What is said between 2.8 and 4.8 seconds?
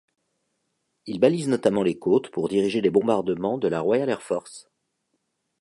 les bombardements de la Royal Air Force.